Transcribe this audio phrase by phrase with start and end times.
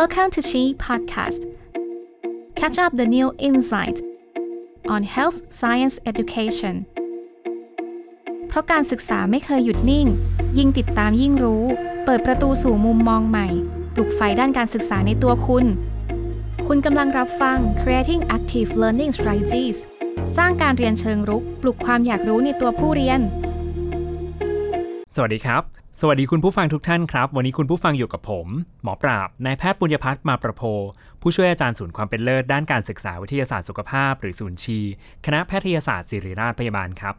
[0.00, 1.40] Welcome to Chi Podcast.
[2.54, 4.02] Catch up the new insight
[4.94, 6.74] on health science education.
[8.48, 10.06] เพราะการศึกษาไม่เคยหยุดนิ่ง
[10.58, 11.64] ยิ่งติดตามยิ่งรู้
[12.04, 13.48] เปิดประตูสู่มุมมองใหม่
[13.94, 15.66] ปลุกไฟด้านการศึกษาในตัวคุณ
[16.66, 19.76] คุณกำลังรับฟัง Creating Active Learning Strategies
[20.36, 23.20] สร้างการเรียนเชิงรุก ปลุกความอยากรู้ในตัวผู้เรียน
[25.14, 25.62] สวัสดีครับ
[26.00, 28.46] สวัสดีคุณผู้ฟังทุกท่านครับ วันนี้คุณผู้ฟังอยู่กับผม
[28.82, 30.62] หมอปราบนายแพทย์ปุญญพัฒน์มาประโพ
[31.20, 34.80] ผู้ช่วยอาจารย์ศูนย์ความเป็นเลิศด้านการศึกษาวิทยาศาสตร์สุขภาพ หรือศูนย์ SHEE
[35.26, 37.14] คณะแพทยศาสตร์ศิริราชพยาบาลครับ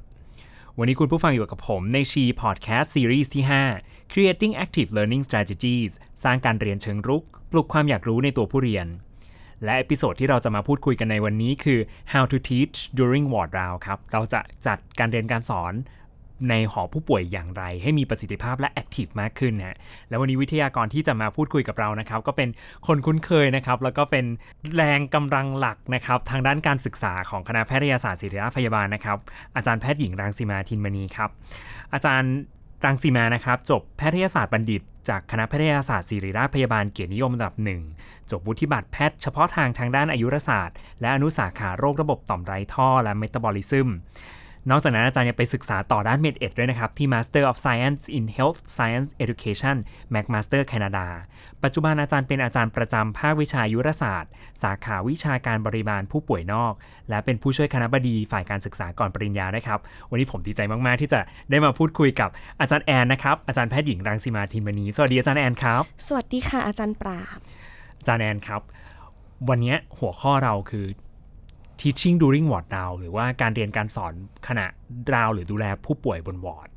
[0.77, 3.44] วันนี้คุณผู้ฟังอยู่กับผมใน SHEE พอดแคสต์ซีรีส์ที่
[3.77, 5.91] 5 Creating Active Learning Strategies
[6.23, 8.88] สร้างการเรียนเชิงรุก ปลุกความอยากรู้ในตัวผู้เรียน
[9.63, 11.80] และ episode ที่เราจะมาพูดคุยกันในวันนี้คือ
[12.13, 15.73] how to teach during ward round ครับเราจะจัดการเรียนการสอน
[16.50, 19.77] ในหอผู้ป่วยอย่างไร ให้มีประสิทธิภาพและแอคทีฟมากขึ้นนะ
[20.09, 22.50] แล้ววันนี้วิทยากรที่จะมาพูดคุยกับเรานะครับ ก็เป็น
[22.88, 24.26] คนคุ้นเคยนะครับ แล้วก็เป็น
[24.76, 29.18] แรงกำลังหลักนะครับ ทางด้านการศึกษาของคณะแพทยศาสตร์ศิริราชพยาบาลนะครับ
[29.55, 31.30] อาจารย์แพทย์หญิงรังสีมาทินมณีครับ
[31.93, 32.34] อาจารย์
[32.85, 37.82] รังสีมานะครับจบแพทยศาสตร์บัณฑิต จากคณะแพทยศาสตร์ศิริราชพยาบาลเกียรตินิยมอันดับหนึ่ง
[38.32, 43.88] จบวุฒิบัตรแพทย์เฉพาะทางทางด้านอายุรศาสตร์ และอนุสาขาโรคระบบต่อมไร้ท่อและเมตาบอลิซึม
[44.71, 49.76] นอกจากนั้นอาจารย์ยังไปศึกษาต่อด้านเมดเอ็ดด้วยนะครับ ที่ Master of Science in Health Science Education
[50.13, 51.05] McMaster Canada
[51.63, 54.32] ปัจจุบันอาจารย์เป็นอาจารย์ประจำภาควิชายุรศาสตร์
[54.63, 56.74] สาขาวิชาการบริบาลผู้ป่วยนอก
[57.09, 62.29] และเป็นผู้ช่วยคณะบดีฝ่ายการศึกษาก่อนปริญญาด้วยครับ วันนี้ผมดีใจมาก ๆ ที่จะได้มาพูดคุยกับ
[62.62, 67.38] อาจารย์แอนนะครับ อาจารย์แพทย์หญิงรังสีมาทิมณีสวัสดีอาจารย์แอนครับ สวัสดีค่ะอาจารย์ปราบ
[68.00, 68.62] อาจารย์แอนครับ
[69.50, 70.85] วันนี้หัวข้อเราคือ
[71.81, 74.14] teaching during ward round หรือว่าการเรียนการสอน
[74.47, 74.66] ขณะ
[75.14, 76.70] ราวหรือดูแลผู้ป่วยบนวอร์ด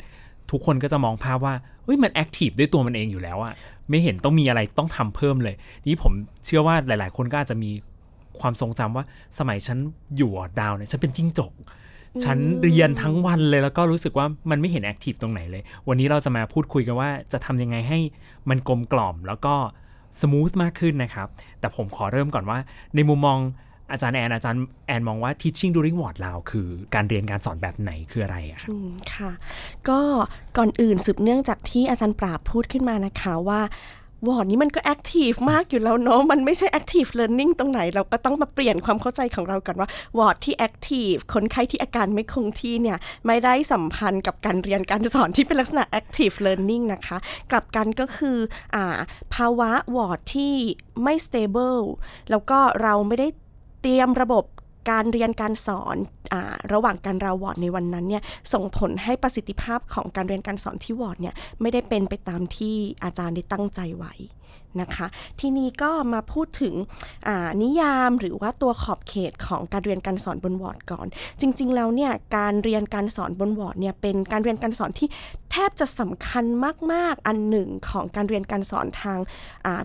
[0.51, 3.55] ทุกคนก็จะมองภาพว่าเฮ้ยมัน active ด้วยตัวมันเองอยู่แล้วอะ
[3.91, 5.55] ไม่เห็นต้องมีอะไรต้องทำเพิ่มเลย
[5.87, 6.13] นี่ผม
[6.45, 7.71] เชื่อว่าหลาย ๆ คนก็อาจจะมี
[8.41, 9.05] ความทรงจำว่า
[9.39, 9.79] สมัยฉัน
[10.17, 11.53] อยู่ ward round เนี่ยฉันเป็นจิ้งจก
[12.25, 17.99] ฉันเรียนทั้งวันเลยแล้วก็รู้สึกว่ามันไม่เห็น active ตรงไหนเลย วันนี้เราจะมาพูดคุยกันว่าจะทำยังไงให้
[18.51, 19.55] มันกลมกล่อมแล้วก็
[20.21, 21.29] smooth มากขึ้นนะครับ
[21.61, 22.59] แต่ผมขอเริ่มก่อนว่า
[22.95, 23.39] ในมุมมอง
[23.93, 28.61] อาจารย์แอนอาจารย์แอนมองว่า teaching during ward เราคือการเรียนการสอนแบบไหนคืออะไรอะ
[29.15, 29.33] ค่ะ
[29.89, 30.01] ก็
[30.57, 33.61] ก่อนอื่นสืบเนื่องจากที่อาจารย์ปราบพูดขึ้นมานะคะว่า
[34.29, 47.17] วอร์ดนี้มันก็ active มากอยู่แล้วเนาะ มันไม่ใช่ active learning ตรงไหน เราก็ต้องมาเปลี่ยนความเข้าใจของเรากันว่าวอร์ดที่ active คนไข้ที่อาการไม่คงที่เนี่ย ไม่ได้สัมพันธ์กับการเรียนการสอนที่เป็นลักษณะ active learning นะคะ
[47.51, 48.39] กลับกันก็คือ
[48.75, 48.77] อะ
[49.35, 50.55] ภาวะวอร์ดที่
[51.03, 51.79] ไม่ stable
[52.31, 53.29] แล้วก็เราไม่ได้
[53.81, 54.45] เตรียมระบบ
[54.91, 55.97] การเรียนการสอน
[56.33, 56.35] อ
[56.73, 64.15] ระหว่างการ round ward ในวันนั้นเนี่ยส่งผลให้ประสิทธิภาพของการเรียนการสอนที่วอร์ดเนี่ยไม่ได้เป็นไปตามที่อาจารย์ได้ตั้งใจไว้
[64.81, 65.07] นะคะ
[65.41, 66.75] ทีนี้ก็มาพูดถึง
[67.63, 71.07] นิยามหรือว่าตัวขอบเขตของการเรียนการสอนบนวอร์ดก่อน
[71.41, 75.09] จริง ๆ แล้วเนี่ยการเรียนการสอนบนวอร์ดเนี่ยเป็นการเรียนการสอนที่
[75.51, 76.45] แทบจะสำคัญ
[76.93, 79.19] มาก ๆ อันหนึ่งของการเรียนการสอนทาง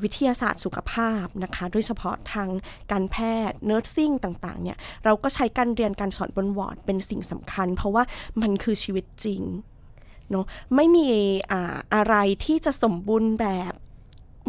[0.03, 2.50] วิทยาศาสตร์สุขภาพนะคะ โดยเฉพาะทาง
[2.91, 3.18] การแพ
[3.50, 8.03] ทย์ nursing ต่างๆเนี่ยเราก็ใช้การเรียนการสอนบนวอร์ดเป็นสิ่งสำคัญ เพราะว่า
[8.41, 9.41] มันคือชีวิตจริง
[10.31, 10.45] เนาะ
[10.75, 11.06] ไม่มี
[11.51, 13.74] อะอะไรที่จะสมบูรณ์แบบ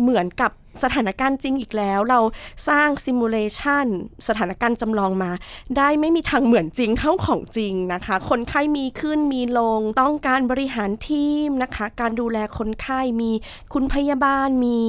[0.01, 0.51] เหมือนกับ
[0.85, 2.21] สถานการณ์จริงอีกแล้ว เรา
[2.69, 3.87] สร้าง simulation
[4.29, 5.31] สถานการณ์จำลองมา
[5.77, 13.31] ได้ไม่มีทางเหมือนจริงเท่าของจริงนะคะ คนไข้มีขึ้นมีลง ต้องการบริหารทีมนะคะ การดูแลคนไข้มี
[13.73, 14.81] คุณพยาบาลมี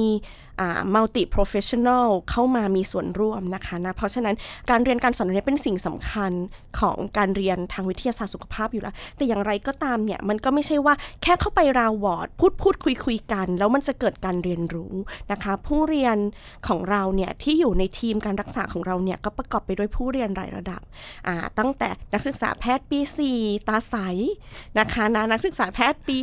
[0.94, 4.34] multi-professional เข้ามามีส่วนร่วมนะคะนะเพราะฉะนั้น
[4.70, 6.32] การเรียนการสอนนี้เป็นสิ่งสำคัญ
[6.80, 14.94] ของการเรียนทางวิทยาศาสตร์สุขภาพอยู่แล้ว แต่อย่างไรก็ตามเนี่ยมันก็ไม่ใช่ว่าแค่เข้าไป round ward พูดพูดคุยคุยกัน แล้วมันจะเกิดการเรียนรู้
[15.32, 16.16] นะคะ ผู้เรียน
[16.68, 20.80] ของเราเนี่ยที่อยู่ในทีมการรักษาของเราเนี่ยก็ประกอบไปด้วยผู้เรียนหลายระดับ
[21.58, 23.00] ตั้งแต่นักศึกษาแพทย์ปี
[23.34, 23.96] 4 ตาใส
[24.78, 26.16] นะคะนะนักศึกษาแพทย์ปี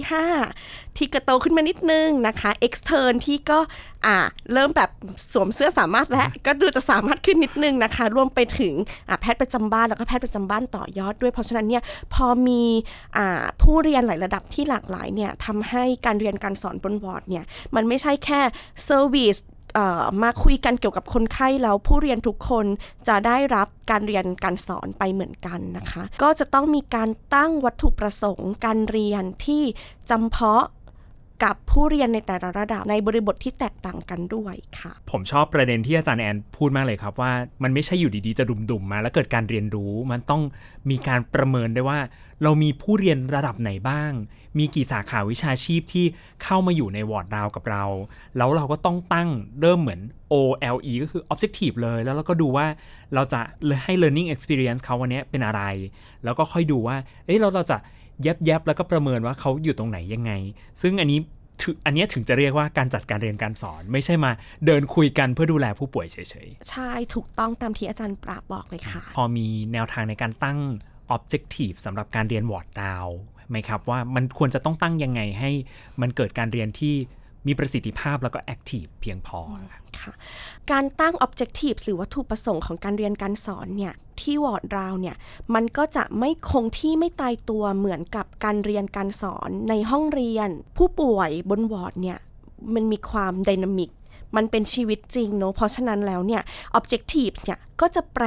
[0.46, 3.59] 5 ที่ก็โตขึ้นมานิดนึงนะคะ extern ที่ก็
[4.06, 4.17] อ่า
[4.53, 4.90] เริ่มแบบ
[5.34, 8.73] สวมเสื้อสามารถและก็ดูจะสามารถขึ้นนิดนึงนะคะ รวมไปถึง
[9.22, 11.84] แพทย์ประจำบ้านแล้วก็แพทย์ประจำบ้านต่อยอดด้วย เพราะฉะนั้นเนี่ย
[12.14, 12.64] พอมี
[13.61, 17.46] ผู้เรียนหลายระดับที่หลากหลายเนี่ยทำให้การเรียนการสอนบนวอร์ดเนี่ย
[17.76, 18.41] มันไม่ใช่แค่
[18.84, 19.38] service
[20.23, 22.66] มาคุยกันเกี่ยวกับคนไข้แล้วผู้เรียนทุกคน
[23.08, 29.64] จะได้รับการเรียนการสอนไปเหมือนกันนะคะ ก็จะต้องมีการตั้งวัตถุประสงค์การเรียนที่
[30.09, 30.66] จำเพาะ
[31.43, 37.32] กับผู้เรียนในแต่ละระดับในบริบทที่แตกต่างกันด้วยค่ะ ผมชอบประเด็นที่อาจารย์แอนพูดมากเลยครับว่า
[37.64, 40.41] มันไม่ใช่อยู่ดีๆจะดุมๆมา แล้วเกิดการเรียนรู้มันต้อง
[40.90, 41.99] มีการประเมินได้ว่า
[42.43, 44.11] เรามีผู้เรียนระดับไหนบ้าง
[44.58, 46.05] มีกี่สาขาวิชาชีพที่
[46.43, 47.84] เข้ามาอยู่ในวอร์ดดาวกับเรา
[48.38, 49.29] แล้วเราก็ต้องตั้ง
[49.61, 50.02] เริ่มเหมือน
[50.34, 52.66] OLE ก็คือ Objective เลย แล้วเราก็ดูว่า
[53.14, 53.40] เราจะ
[53.84, 55.61] ให้ learning experience เขาวันนี้เป็นอะไร
[56.23, 57.78] แล้วก็ค่อยดูว่าเอ้ยเราเราจะ
[58.23, 60.32] แยบแยบแล้วก็ประเมินว่าเขาอยู่ตรงไหนยังไง
[60.82, 61.20] ซึ่งอันนี้
[61.62, 64.32] ถึงอันนี้ถึงจะเรียกว่าการจัดการเรียนการสอน ไม่ใช่มา
[64.66, 70.59] เดินคุยกันเพื่อดูแลผู้ป่วยเฉยใช่ถูกต้องตามที่อาจารย์ปราบบอกเลยค่ะๆพอมีแนวทางในการตั้ง
[71.16, 73.08] objective สำหรับการเรียนวอร์ดดาว
[73.50, 75.52] ไหมครับว่ามันควรจะต้องตั้งยังไงให้
[76.02, 76.96] มันเกิดการเรียนที่
[77.47, 79.40] มีประสิทธิภาพแล้วก็ active เพียงพอ
[80.00, 80.14] ค่ะ
[80.72, 85.16] การตั้ง objective หรือวัตถุประสงค์ของการเรียนการสอนเนี่ยที่ ward round เนี่ย
[85.56, 92.18] มันก็จะไม่คงที่ไม่ตายตัวเหมือนกับการเรียนการสอนในห้องเรียน ผู้ป่วยบนวอร์ดเนี่ย
[92.74, 93.91] มันมีความ dynamic
[94.36, 96.41] มันเป็นชีวิตจริงเนอะเพราะฉะนั้นแล้วเนี่ย
[96.80, 98.26] objective เนี่ยก็จะแปร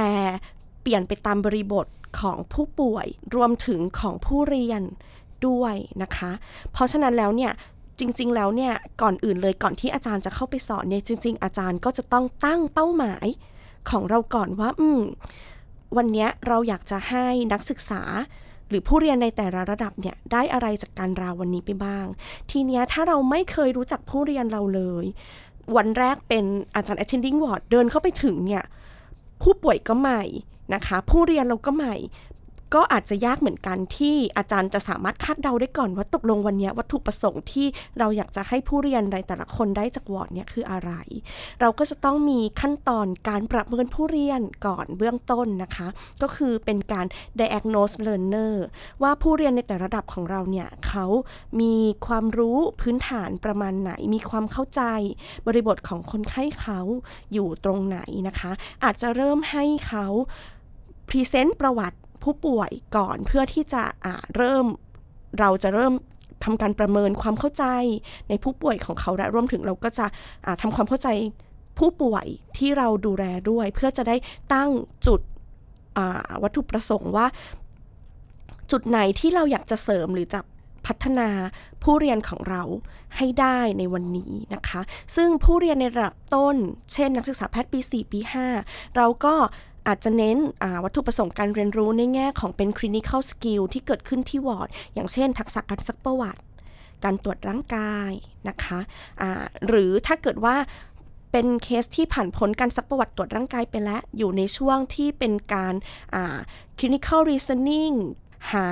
[0.81, 1.87] เปลี่ยนไปตามบริบท
[2.19, 4.81] ของผู้ป่วยรวมถึงของผู้เรียน
[5.47, 6.31] ด้วยนะคะ
[6.71, 7.51] เพราะฉะนั้นแล้วเนี่ย
[7.99, 13.27] จริง ๆ แล้วเนี่ยก่อนอื่นเลยก่อนที่อาจารย์จะเข้าไปสอนเนี่ยจริง ๆ อาจารย์ก็จะต้องตั้งเป้าหมาย
[13.89, 15.01] ของเราก่อนว่า อืม
[15.97, 18.01] วันเนี้ยเราอยากจะให้นักศึกษา
[18.69, 22.05] หรือผู้เรียนในแต่ละระดับเนี่ยได้อะไรจากการราววันนี้ไปบ้าง
[22.51, 25.05] ทีเนี้ยถ้าเราไม่เคยรู้จักผู้เรียนเราเลย
[25.75, 28.63] วันแรกเป็นอาจารย์ attending ward เดินเข้าไปถึงเนี่ย
[29.41, 30.23] ผู้ป่วยก็ใหม่
[30.73, 31.95] นะคะ ผู้เรียนเราก็ใหม่
[32.75, 37.67] ก็อาจจะยากเหมือนกันที่อาจารย์จะสามารถคาดเดาได้ก่อนว่าตกลงวันนี้วัตถุประสงค์ที่
[37.99, 40.91] เราอยากจะให้ผู้เรียนในแต่ละคนได้จากวอร์ดเนี่ยคืออะไร
[41.61, 45.87] เราก็จะต้องมีขั้นตอนการประเมินผู้เรียนก่อนเบื้องต้นนะคะ
[46.21, 47.05] ก็คือเป็นการ
[47.39, 48.53] diagnose learner
[49.01, 51.05] ว่าผู้เรียนในแต่ละระดับของเราเนี่ยเขา
[51.61, 51.73] มี
[52.07, 54.81] ความรู้พื้นฐานประมาณไหน มีความเข้าใจ
[55.47, 56.79] บริบทของคนไข้เขา
[57.33, 58.51] อยู่ตรงไหนนะคะ
[58.83, 60.07] อาจจะเริ่มให้เขา
[61.09, 64.65] present ประวัติ ผู้ป่วยก่อนเพื่อที่จะอ่าเริ่ม
[65.39, 65.93] เราจะเริ่ม
[66.43, 67.65] ทำการประเมินความเข้าใจ
[68.29, 70.05] ในผู้ป่วยของเขาและรวมถึงเราก็จะ
[70.45, 71.07] อ่าทำความเข้าใจ
[71.79, 72.25] ผู้ป่วย
[72.57, 74.15] ที่เราดูแลด้วย เพื่อจะได้
[74.53, 74.69] ตั้ง
[75.07, 75.21] จุด
[75.97, 77.25] อ่าวัตถุประสงค์ว่า
[78.71, 80.39] จุดไหนที่เราอยากจะเสริมหรือจะ
[80.87, 81.29] พัฒนา
[81.83, 82.61] ผู้เรียนของเรา
[83.17, 84.81] ให้ได้ในวันนี้นะคะ
[85.15, 86.55] ซึ่งผู้เรียนในระดับต้น
[86.93, 88.19] เช่น นักศึกษาแพทย์ปี 4 ปี
[88.57, 89.35] 5 เราก็
[89.87, 90.37] อาจจะเน้น
[90.83, 96.41] วัตถุประสงค์การเรียนรู้ในแง่ของเป็น clinical skill ที่เกิดขึ้นที่วอร์ด อย่างเช่น ทักษะการซักประวัติ
[97.03, 98.11] การตรวจร่างกาย
[98.49, 100.55] นะคะะหรือถ้าเกิดว่า
[101.31, 105.75] เป็นเคสที่ผ่านพ้นการซักประวัติตรวจร่างกายไปแล้ว อยู่ในช่วงที่เป็นการ
[106.79, 107.95] clinical reasoning
[108.51, 108.67] หา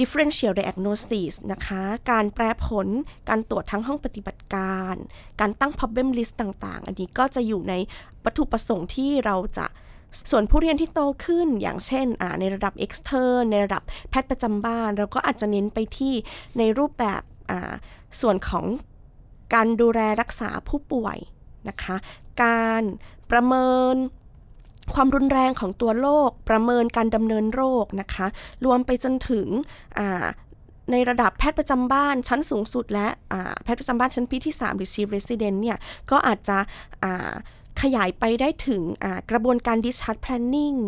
[0.00, 2.88] differential diagnosis นะคะ การแปลผล
[3.28, 4.94] การตรวจทั้งห้องปฏิบัติการ
[5.40, 7.74] การตั้ง problem list ต่าง ๆ อันนี้ก็จะอยู่ใน
[8.24, 9.66] วัตถุประสงค์ที่เราจะ
[10.30, 12.06] ส่วนผู้เรียนที่โตขึ้นอย่างเช่น
[12.40, 16.14] ในระดับ extern ในระดับแพทย์ประจำบ้าน เราก็อาจจะเน้นไปที่
[16.58, 17.22] ในรูปแบบ
[18.20, 18.64] ส่วนของ
[19.54, 21.18] การดูแลรักษาผู้ป่วย
[21.68, 21.96] นะคะ
[22.42, 22.82] การ
[23.30, 23.94] ประเมิน
[24.94, 28.26] ความรุนแรงของตัวโรคประเมินการดำเนินโรคนะคะ
[28.64, 29.46] รวมไปจนถึง
[30.90, 33.08] ในระดับแพทย์ประจำบ้านชั้นสูงสุด และ
[33.64, 35.78] แพทย์ประจำบ้านชั้นปีที่ 3 หรือ Chief Resident เนี่ย
[36.10, 36.58] ก็อาจจะ
[37.82, 38.82] ขยายไปได้ถึง
[39.30, 40.78] กระบวนการ discharge planning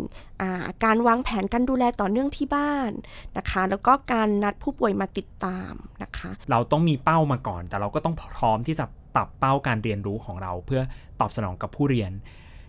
[0.84, 2.90] การวางแผนการดูแลต่อเนื่องที่บ้าน
[3.36, 5.72] นะคะ แล้วก็การนัดผู้ป่วยมาติดตาม
[6.02, 8.84] นะคะ เราต้องมีเป้ามาก่อน แต่เราก็ต้องพร้อมที่จะ
[9.14, 10.82] ปรับเป้าการเรียนรู้ของเราเพื่อ
[11.20, 12.10] ตอบสนองกับผู้เรียน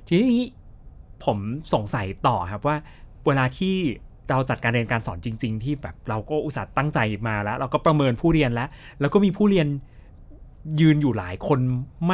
[0.07, 0.45] ทีนี้
[1.23, 1.37] ผม
[1.73, 2.77] สงสัยต่อครับว่า
[3.25, 3.75] เวลาที่
[4.29, 8.69] เราจัดการเรียนการสอนจริง ๆ ที่แบบเราก็อุตส่าห์ตั้งใจมาแล้ว เราก็ประเมินผู้เรียนแล้ว
[8.99, 9.67] แล้วก็มีผู้เรียน
[10.79, 11.59] ยืนอยู่หลายคน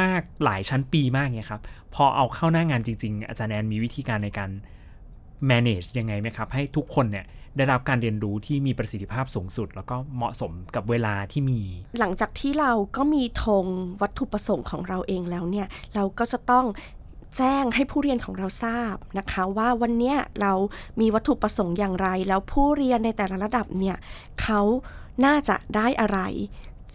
[0.00, 1.62] มากหลายชั้นปีมากเนี่ยครับ
[1.94, 4.50] พอเอาเข้าหน้างานจริง ๆ อาจารย์แอนมีวิธีการในการ
[5.50, 7.26] manage ยังไงไหมครับ ให้ทุกคนเนี่ย
[7.56, 11.60] ได้รับการเรียนรู้ที่มีประสิทธิภาพสูงสุด แล้วก็เหมาะสมกับเวลาที่มี
[11.98, 13.66] หลังจากที่เราก็มีธง
[14.02, 16.66] วัตถุประสงค์ของเราเองแล้วเนี่ย เราก็จะต้อง
[17.36, 20.52] แจ้งให้ผู้เรียนของเราทราบนะคะ ว่าวันนี้เรา
[21.00, 23.96] มีวัตถุประสงค์อย่างไร แล้วผู้เรียนในแต่ละระดับเนี่ย
[24.42, 24.60] เขา
[25.24, 26.18] น่าจะได้อะไร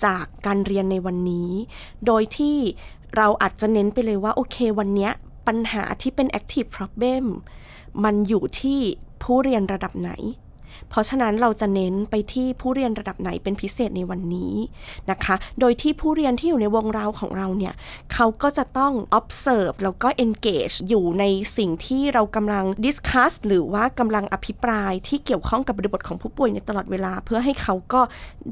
[0.04, 1.50] จากการเรียนในวันนี้
[2.06, 2.58] โดยที่
[3.16, 5.10] เราอาจจะเน้นไปเลยว่า โอเควันนี้
[5.48, 7.26] ปัญหาที่เป็น active problem
[8.04, 8.80] มันอยู่ที่
[9.24, 10.12] ผู้เรียนระดับไหน
[10.90, 14.56] เพราะฉะนั้นเราจะเน้นไปที่ผู้เรียนระดับไหนเป็นพิเศษในวันนี้
[15.12, 17.74] นะคะ โดยที่ผู้เรียนที่อยู่ในวงเราของเราเนี่ย
[18.14, 21.24] เขาก็จะต้อง observe แล้วก็ engage อยู่ใน
[21.58, 28.02] สิ่งที่เรากำลัง discuss หรือว่ากำลังอภิปรายที่เกี่ยวข้องกับบริบทของผู้ป่วยในตลอดเวลา เพื่อให้เขาก็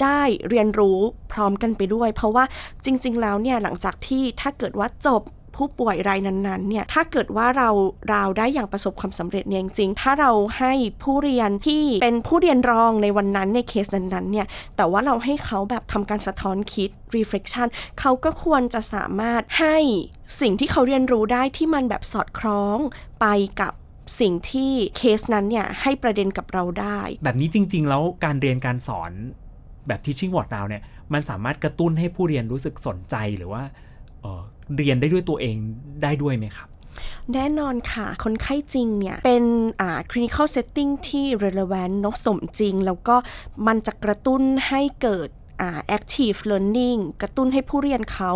[0.01, 0.99] ได้เรียนรู้
[1.33, 2.43] พร้อมกันไปด้วย เพราะว่า
[2.85, 5.21] จริง ๆ แล้วเนี่ยหลังจากที่ถ้าเกิดว่าจบ
[5.55, 7.69] ผู้ป่วยรายนั้นๆเนี่ยถ้าเกิดว่าเรา
[8.10, 17.67] เราได้อย่างประสบความสำเร็จเนี่ยจริงถ้าเราให้ผู้เรียนที่เป็นผู้เรียนรองในวันนั้นในเคสนั้นๆเนี่ยแต่ว่าเราให้เขาแบบทำการสะท้อนคิด reflection
[18.00, 19.77] เขาก็ควรจะสามารถให้
[20.41, 22.77] สิ่งที่เขาเรียนรู้ได้ที่มันแบบสอดคล้อง
[23.22, 23.27] ไป
[23.62, 23.74] กับ
[24.19, 29.12] สิ่งที่เคสนั้นเนี่ยให้ประเด็นกับเราได้ แบบนี้จริง ๆ แล้วการเรียนการสอน
[29.88, 30.83] แบบ teaching word down เนี่ย
[31.13, 33.63] มันสามารถกระตุ้นให้ผู้เรียนรู้สึกสนใจหรือว่า
[34.23, 35.55] เเรียนได้ด้วยตัวเอง
[36.03, 36.67] ได้ด้วยไหมครับ
[37.33, 39.43] แน่นอนค่ะ คนไข้จริงเนี่ย เป็น
[39.81, 43.15] อ่า clinical setting ที่ relevant นกสมจริง แล้วก็
[43.67, 45.29] มันจะกระตุ้นให้เกิด
[45.97, 48.31] active learning กระตุ้นให้ผู้เรียนเขา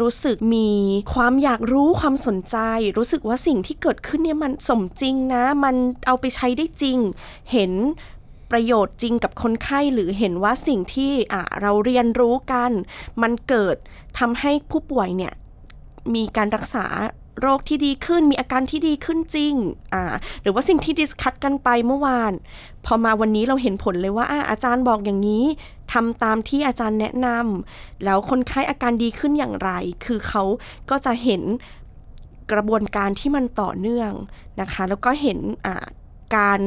[0.00, 0.68] รู้สึกมี
[1.14, 2.56] ความอยากรู้ความสนใจ
[2.98, 5.74] รู้สึกว่าสิ่งที่เกิดขึ้นเนี่ยมันสมจริงนะ มัน
[6.06, 6.98] เอาไปใช้ได้จริง
[7.52, 7.72] เห็น
[8.52, 11.12] ประโยชน์จริงกับคนไข้หรือเห็นว่าสิ่งที่
[11.60, 12.70] เราเรียนรู้กัน
[13.22, 13.76] มันเกิด
[14.18, 15.32] ทำให้ผู้ป่วยเนี่ย
[16.14, 16.86] มีการรักษา
[17.40, 19.54] โรคที่ดีขึ้นมีอาการที่ดีขึ้นจริง
[19.94, 20.04] อ่า
[20.42, 22.32] หรือว่าสิ่งที่ดิสคัตกันไปเมื่อวาน
[22.84, 25.44] พอมาวันนี้เราเห็นผลเลยว่าอาอาจารย์บอกอย่างนี้
[25.92, 29.70] ทำตามที่อาจารย์แนะนำแล้วคนไข้อาการดีขึ้นอย่างไร
[30.04, 30.42] คือเขา
[30.90, 31.42] ก็จะเห็น
[32.52, 34.12] กระบวนการที่มันต่อเนื่อง
[34.60, 35.38] นะคะ แล้วก็เห็น
[36.36, 36.60] การ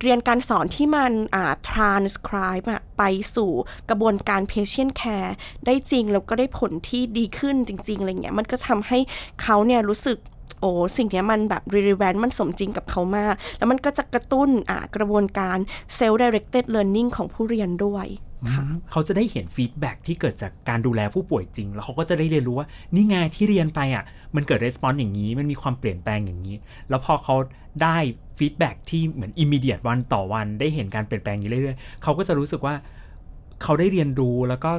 [0.00, 2.66] เรียนการสอนที่มันอ่า transcribe
[2.98, 3.02] ไป
[3.34, 3.50] สู่
[3.90, 5.32] กระบวนการ patient care
[5.66, 8.98] ได้จริง แล้วก็ได้ผลที่ดีขึ้นจริง ๆ อะไรเงี้ย มันก็ทำให้
[9.42, 10.18] เขาเนี่ยรู้สึก
[10.60, 15.58] โอ้สิ่งนี้มันแบบ relevant มันสมจริงกับเขามาก แล้วมันก็จะกระตุ้นอ่ากระบวนการ
[15.98, 18.06] self directed learning ของผู้เรียนด้วย
[18.90, 24.04] เขาจะได้เห็น feedback ที่เกิดจากการดูแลผู้ป่วยจริง แล้วเขาก็จะได้เรียนรู้ว่านี่ไงที่เรียนไปอะ
[24.36, 26.56] มันเกิด response อย่างนี้ มันมีความเปลี่ยนแปลงอย่างนี้
[26.88, 27.36] แล้วพอเขา
[27.82, 27.96] ได้
[28.38, 32.74] feedback ที่เหมือน immediate วันต่อวันได้เห็นการเปลี่ยนแปลงอยู่เรื่อยๆเขาก็จะรู้สึกว่า
[33.62, 34.72] เขาได้เรียนรู้แล้วก็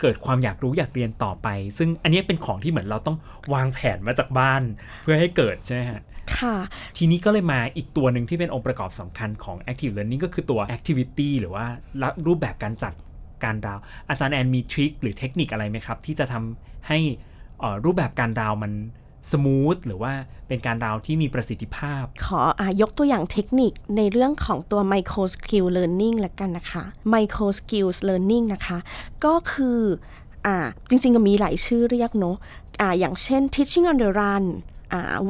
[0.00, 3.16] เกิดความอยากรู้อยากเรียนต่อไป ซึ่งอันนี้เป็นของที่เหมือนเราต้อง
[3.54, 4.62] วางแผนมาจากบ้าน
[5.02, 6.02] เพื่อให้เกิดใช่ไหมฮะ
[6.36, 6.56] ค่ะ
[6.96, 11.66] ทีนี้ก็เลยมาอีกตัวหนึ่งที่เป็นองค์ประกอบสำคัญของ active learning ก็คือตัว activity หรือว่า
[12.26, 12.94] รูปแบบการจัด
[13.44, 13.78] การดาว
[14.08, 16.98] อาจารย์แอนมีทริคหรือเทคนิคอะไรไหมครับ ที่จะทำให้
[17.84, 18.72] รูปแบบการดาวมัน
[19.30, 20.12] สมูทหรือว่า
[20.48, 28.78] เป็นการดาวที่มีประสิทธิภาพ ขออยกตัวอย่างเทคนิคในเรื่องของตัว micro skill learning ละกันนะคะ micro skills learning นะคะ
[29.24, 29.80] ก็คือ
[30.46, 30.48] อ
[30.88, 32.36] จริงๆก็มีหลายชื่อเรียกเนาะ
[32.80, 34.44] อ่าอย่างเช่น teaching on the run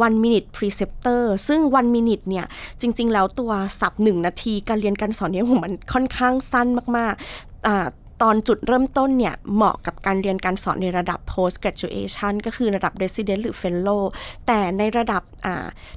[0.07, 2.47] one minute preceptor ซึ่ง one minute เนี่ย
[2.81, 14.03] จริง ๆ แล้วตัวสับหนึ่งนาทีการเรียนการสอนเนี่ยมันค่อนข้างสั้นมากๆ ตอนจุดเริ่มต้นเนี่ยเหมาะกับการเรียนการสอนในระดับ post graduation ก็คือระดับ resident หรือ fellow
[14.47, 15.23] แต่ในระดับ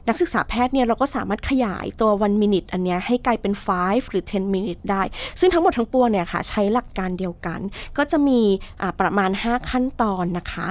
[0.08, 5.02] นักศึกษาแพทย์เนี่ยเราก็สามารถขยายตัว one minute อันเนี้ยให้กลายเป็น 5 หรือ 10 minute ได้
[5.40, 7.60] ซึ่งทั้งหมดทั้งปวงเนี่ยค่ะใช้หลักการเดียวกัน
[7.98, 8.42] ก็จะมี
[9.00, 10.68] ประมาณ 5 ขั้นตอนนะคะ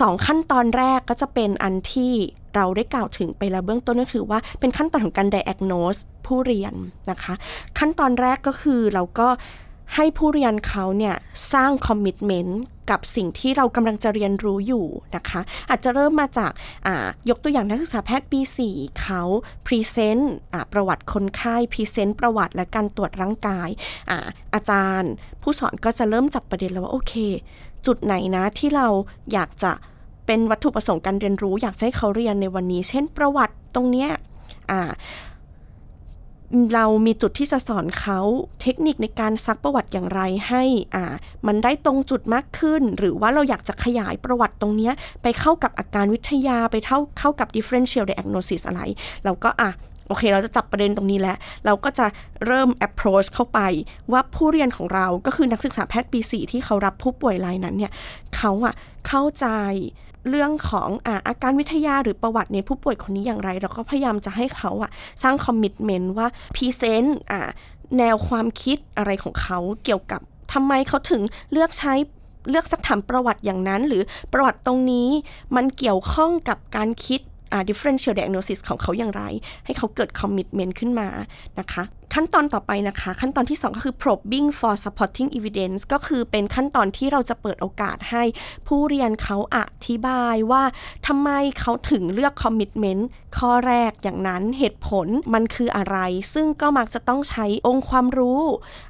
[0.00, 2.12] สองขั้นตอนแรกก็จะเป็นอันที่
[2.54, 6.74] เราได้กล่าวถึงไปแล้วเบื้องต้นก็คือว่าเป็นขั้นตอนของการ diagnose ผู้เรียน
[7.10, 7.34] นะคะ
[7.78, 9.28] ขั้นตอนแรกก็คือเราก็
[9.94, 11.14] ให้ผู้เรียนเขาเนี่ย
[11.52, 15.40] สร้างคอมมิชเมนต์กับสิ่งที่เรากำลังจะเรียนรู้อยู่นะคะ
[15.70, 16.52] อาจจะเริ่มมาจาก
[17.28, 18.40] ยกตัวอย่างนักศึกษาแพทย์ปี
[18.70, 19.22] 4 เขา
[19.66, 20.34] present
[20.72, 23.68] ประวัติคนไข้ present ประวัติและการตรวจร่างกาย
[24.10, 24.18] อา
[24.54, 27.14] อาจารย์ ผู้สอนก็จะเริ่มจับประเด็นแล้วว่า โอเค
[27.86, 28.88] จุดไหนนะที่เรา
[29.32, 29.72] อยากจะ
[30.26, 34.10] เป็นวัตถุประสงค์การเรียนรู้ อยากให้เขาเรียนในวันนี้ เช่นประวัติตรงเนี้ย
[36.74, 38.20] เรามีจุดที่จะสอนเขา
[38.62, 40.62] เทคนิคในการซักประวัติอย่างไรให้
[40.94, 41.04] อ่า
[41.46, 44.90] มันได้ตรงจุดมากขึ้น หรือว่าเราอยากจะขยายประวัติตรงนี้
[45.22, 48.80] ไปเข้ากับอาการวิทยาไปเท่าเข้ากับ differential diagnosis อะไร
[49.24, 49.70] เราก็อะ
[50.08, 51.36] โอเค เราจะจับประเด็นตรงนี้แล้ว
[51.66, 52.06] เราก็จะ
[52.46, 53.60] เริ่ม approach เข้าไป
[54.12, 57.92] ว่าผู้เรียนของเราก็คือนักศึกษาแพทย์ปี 4 ที่เขารับผู้ป่วยรายนั้นเนี่ย
[58.36, 58.74] เขาอะ
[59.08, 59.46] เข้าใจ
[60.30, 64.90] เรื่องของอาอาการวิทยาหรือประวัติในผู้ป่วยคนนี้อย่างไร เราก็พยายามจะให้เขาอะ
[65.22, 67.18] สร้าง commitment ว่า present
[67.98, 70.20] แนวความคิดอะไรของเขาเกี่ยวกับ
[70.52, 71.94] ทำไมเขาถึงเลือกใช้
[72.50, 75.08] เลือกสักถามประวัติอย่างนั้น หรือประวัติตรงนี้
[75.56, 77.20] มันเกี่ยวข้องกับการคิด
[77.68, 79.22] differential diagnosis ของเขาอย่างไร
[79.64, 81.08] ให้เขาเกิด commitment ขึ้นมา
[81.60, 88.22] นะคะ ขั้นตอนต่อไปนะคะ ขั้นตอนที่ 2 ก็คือ probing for supporting evidence ก็คือเป็นขั้นตอนที่เราจะเปิดโอกาสให้
[88.66, 90.62] ผู้เรียนเขาอธิบายว่า
[91.06, 93.02] ทำไมเขาถึงเลือก commitment
[93.38, 95.98] ข้อแรกอย่างนั้นเหตุผลมันคืออะไร
[96.34, 98.42] ซึ่งก็มักจะต้องใช้องค์ความรู้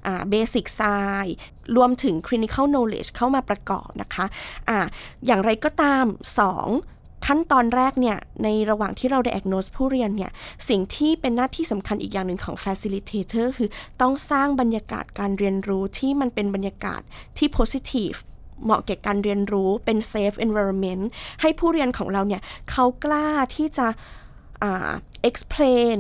[0.07, 1.35] อ่า basic science
[1.77, 4.27] รวมถึง clinical knowledge เข้ามาประกอบนะคะ
[4.69, 4.79] อ่า
[5.27, 10.31] อย่างไรก็ตาม 2 ขั้นตอนแรกเนี่ยในระหว่างที่เรา diagnose ผู้เรียนเนี่ย
[10.69, 13.69] สิ่งที่เป็นหน้าที่สำคัญอีกอย่างหนึ่งของ facilitator คือ
[14.01, 17.01] ต้องสร้างบรรยากาศการเรียนรู้ที่มันเป็นบรรยากาศ
[17.39, 18.19] ที่ positive
[18.65, 21.03] เหมาะแก่การเรียนรู้เป็น safe environment
[21.41, 23.87] ให้ผู้เรียนของเราเนี่ยเขากล้าที่จะ
[24.63, 24.93] อ่า
[25.29, 25.99] explain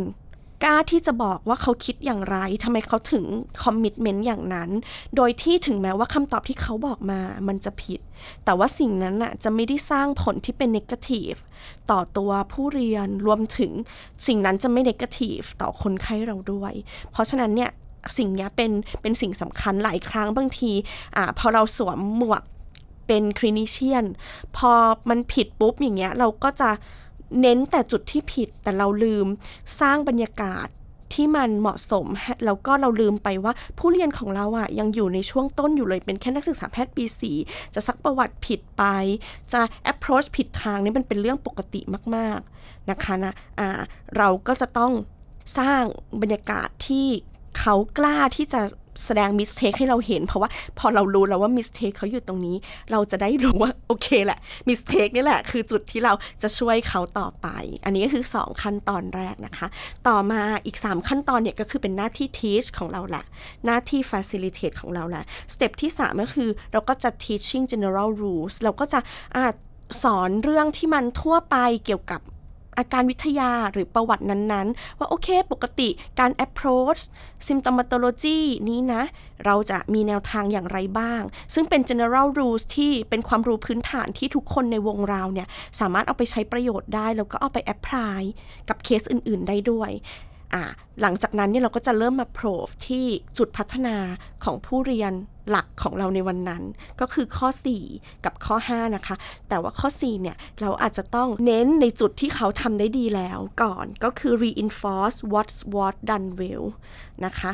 [0.64, 3.24] กล้าที่จะบอกว่าเขาคิดอย่างไรทำไมเขาถึง
[3.62, 4.70] คอมมิตเมนต์อย่างนั้น
[5.16, 8.00] โดยที่ถึงแม้ว่าคำตอบที่เขาบอกมามันจะผิด
[8.44, 11.32] แต่ว่าสิ่งนั้นน่ะจะไม่ได้สร้างผลที่เป็นนกาทีฟ
[11.90, 13.72] ต่อตัวผู้เรียนรวมถึง
[14.26, 16.72] สิ่งนั้นจะไม่นกาทีฟต่อคนไข้เราด้วย
[17.10, 17.70] เพราะฉะนั้นเนี่ย
[18.16, 18.72] สิ่งนี้เป็น
[19.02, 20.72] เป็นสิ่งสำคัญหลายครั้งบางที
[21.16, 22.42] อ่าพอเราสวมหมวก
[23.06, 24.04] เป็นคลินิเชียน
[24.56, 24.70] พอ
[25.08, 26.70] มันผิดปุ๊บอย่างเงี้ยเราก็จะ
[27.40, 29.26] เน้นแต่จุดที่ผิดแต่เราลืม
[29.80, 30.68] สร้างบรรยากาศ
[31.14, 32.06] ที่มันเหมาะสม
[32.44, 37.32] แล้วก็เราลืมไปว่าผู้เรียนของเราอะยังอยู่ในช่วงต้นอยู่เลยเป็นแค่นักศึกษาแพทย์ปีสี
[37.74, 38.84] จะซักประวัติผิดไป
[39.52, 39.60] จะ
[39.92, 41.80] approach ผิดทางนี่มันเป็นเรื่องปกติ
[42.16, 43.80] มากๆนะคะนะอ่า
[44.16, 44.92] เราก็จะต้อง
[45.58, 45.82] สร้าง
[46.20, 47.06] บรรยากาศที่
[47.58, 48.60] เขากล้าที่จะ
[49.04, 52.56] แสดง mistake ให้เราเห็น เพราะว่าพอเรารู้แล้วว่า mistake เขาอยู่ตรงนี้
[52.90, 54.38] เราจะได้รู้ว่าโอเคแหละ
[54.68, 56.12] mistake นี่แหละคือจุดที่เรา
[56.42, 57.48] จะช่วยเขาต่อไป
[57.84, 59.66] อันนี้ก็คือ 2 ขั้นตอนแรกนะคะ
[60.08, 63.24] ต่อมาอีก 3 ขั้นตอนเนี่ยก็คือเป็นหน้าที่ teach ของเราแหละ
[63.66, 69.00] หน้าที่ facilitate ของเราแหละ step ที่ 3 ก็คือเราก็จะ teaching general rules เราก็จะ
[69.36, 69.38] อ
[70.02, 72.20] สอนเรื่องที่มันทั่วไปเกี่ยวกับ
[72.78, 77.00] อาการวิทยาหรือประวัตินั้นๆ ว่าโอเคปกติการ approach
[77.48, 79.02] symptomatology นี้นะ
[79.46, 81.22] เราจะมีแนวทางอย่างไรบ้าง
[81.54, 85.48] ซึ่งเป็น general rules ที่เป็นความรู้พื้นฐานที่ทุกคนในวงเราเนี่ย
[85.80, 88.20] สามารถเอาไปใช้ประโยชน์ได้ แล้วก็เอาไป apply
[88.68, 89.90] กับเคสอื่น ๆ ได้ด้วย
[90.54, 90.64] อ่า
[91.00, 92.46] หลังจากนั้นเนี่ยเราก็จะเริ่มมาโพร
[92.86, 93.06] ที่
[93.38, 93.96] จุดพัฒนา
[94.44, 95.12] ของผู้เรียน
[95.50, 96.62] หลักของเราในวันนั้น
[97.00, 97.48] ก็คือข้อ
[97.86, 99.16] 4 กับข้อ 5 นะคะ
[99.48, 106.66] แต่ว่าข้อ 4 เนี่ย เราอาจจะต้องเน้นในจุดที่เขาทำได้ดีแล้วก่อนก็คือ reinforce what's what done well
[107.24, 107.50] นะคะ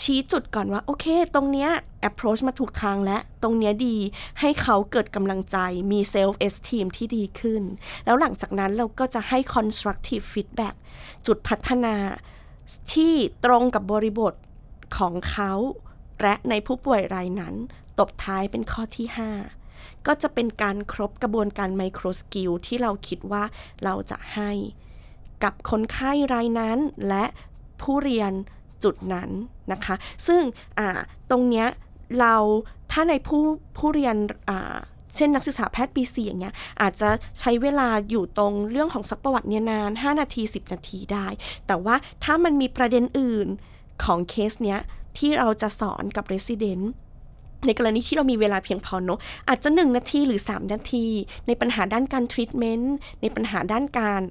[0.00, 1.70] ชี้จุดก่อนว่า โอเค ตรงเนี้ย
[2.08, 3.96] approach มาถูกทางและ ตรงเนี้ยดี
[4.40, 5.58] ให้เขาเกิดกำลังใจ
[5.92, 7.62] มี self esteem ที่ดีขึ้น
[8.04, 10.74] แล้วหลังจากนั้นเราก็จะให้ constructive feedback
[11.26, 11.94] จุดพัฒนา
[12.92, 14.34] ที่ตรงกับบริบท
[14.98, 15.52] ของเขา
[16.22, 17.54] และในผู้ป่วยรายนั้น
[17.98, 19.06] ตบท้ายเป็นข้อที่
[19.56, 23.44] 5 ก็จะเป็นการครบกระบวนการไมโครสกิลที่เราคิดว่า
[23.84, 24.50] เราจะให้
[25.44, 27.24] กับคนไข้รายนั้นและ
[27.80, 28.32] ผู้เรียน
[28.84, 29.30] จุดนั้น
[29.72, 29.94] นะคะ
[30.26, 30.42] ซึ่ง
[31.30, 31.66] ตรงเนี้ย
[32.20, 32.34] เรา
[32.92, 33.42] ถ้าในผู้
[33.76, 34.16] ผู้เรียน
[35.16, 41.26] เช่นนักศึกษาแพทย์ปีสี่อย่างเงี้ยอาจจะใช้เวลาอยู่ตรงเรื่องของสักประวัติเนี่ยนาน 5 นาที 10 นาทีได้
[41.66, 43.48] แต่ว่าถ้ามันมีประเด็นอื่น
[44.04, 44.80] ของเคสเนี้ย
[45.18, 46.84] ที่เราจะสอนกับ Resident
[47.66, 51.04] ในกรณีที่เรามีเวลาเพียงพอเนาะอาจจะ 1 นาทีหรือ 3 นาที
[51.46, 54.22] ในปัญหาด้านการทรีทเมนต์ในปัญหาด้านการ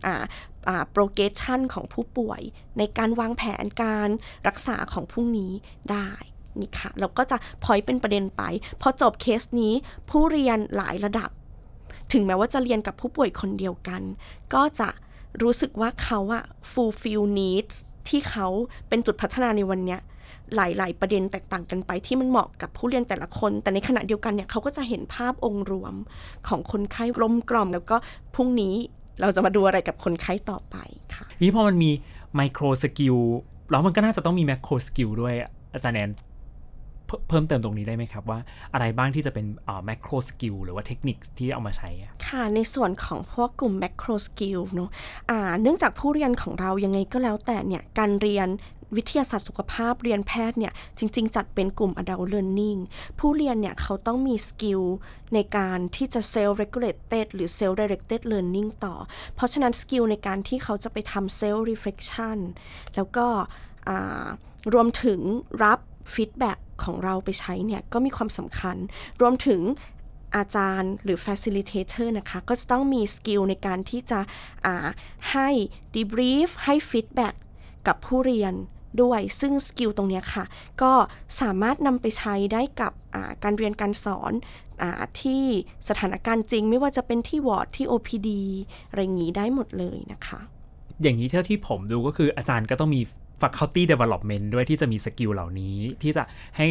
[0.91, 2.41] โปรเกชันของผู้ป่วย
[2.77, 4.09] ในการวางแผนการ
[4.47, 5.51] รักษาของพรุ่งนี้
[5.91, 6.11] ได้
[6.59, 8.43] นี่ค่ะเราก็จะพอยเป็นประเด็นไป
[8.81, 9.73] พอจบเคสนี้
[10.09, 11.29] ผู้เรียนหลายระดับ
[12.11, 14.01] ถึงแม้ว่าจะเรียนกับผู้ป่วยคนเดียวกัน
[14.53, 14.89] ก็จะ
[15.41, 17.75] รู้สึกว่าเขาอะ fulfill needs
[18.07, 18.47] ที่เขา
[18.89, 19.99] เป็นจุดพัฒนาในวันเนี้ย
[20.55, 25.95] หลาย ๆ ประเด็นแตกต่างกันไปที่มันเหมาะกับผู้เรียนแต่ละคน แต่ในขณะเดียวกันเนี่ยเขาก็จะเห็นภาพองค์รวม
[26.47, 27.95] ของคนไข้กลมกล่อม แล้วก็
[28.35, 28.75] พรุ่งนี้
[29.21, 30.75] เราจะมาดูอะไรกับคนไข้ต่อไป
[31.15, 31.91] ค่ะนี่พอมันมี
[32.35, 33.15] microskill
[33.71, 35.35] แล้วมันก็น่าจะต้องมี macroskill ด้วย
[35.73, 36.11] อาจารย์แอน
[37.29, 38.39] เพิ่มเติมตรงนี้ได้ไหมครับว่า
[38.73, 39.45] อะไรบ้างที่จะเป็น
[39.85, 41.89] macroskill หรือว่าเทคนิคที่เอามาใช้
[42.27, 48.47] ค่ะในส่วนของพวกกลุ่ม macroskill เนาะะเนื่องจากผู้เรียนของเรายังไงก็แล้วแต่เนี่ยการเรียน
[48.97, 52.79] วิทยาศาสตร์สุขภาพเรียนแพทย์เนี่ยจริง ๆ จัดเป็นกลุ่ม adult learning
[53.19, 54.81] ผู้เรียนเนี่ยเขาต้องมี skill
[55.33, 58.95] ในการที่จะ self regulated หรือ self directed learning ต่อ
[59.35, 62.37] เพราะฉะนั้น skill ในการที่เขาจะไปทำ self reflection
[62.95, 63.27] แล้วก็
[64.73, 65.19] รวมถึง
[65.63, 65.79] รับ
[66.13, 68.77] feedback ของเราไปใช้เนี่ยก็มีความสำคัญ
[69.21, 69.61] รวมถึง
[70.35, 74.19] อาจารย์หรือ facilitator นะคะ ก็จะต้องมี skill ในการที่จะ
[75.31, 75.49] ให้
[75.95, 77.35] debrief ให้ feedback
[77.87, 78.53] กับผู้เรียน
[79.01, 80.45] ด้วย ซึ่ง skill ตรงนี้ค่ะ
[80.81, 80.91] ก็
[81.41, 82.91] สามารถนำไปใช้ได้กับ
[83.43, 84.33] การเรียนการสอน
[84.81, 84.83] อ
[85.21, 85.43] ที่
[85.89, 88.29] สถานการณ์จริง ไม่ว่าจะเป็นที่วอร์ดที่ OPD
[88.89, 90.39] อะไรอย่างนี้ได้หมดเลยนะคะ
[91.01, 93.01] อย่างนี้เท่าที่ผมดูก็คืออาจารย์ก็ต้องมี
[93.41, 96.23] faculty development ด้วยที่จะมี skill เหล่านี้ ที่จะ
[96.57, 96.67] ให้